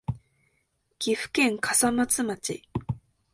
[0.97, 2.63] 岐阜県笠松町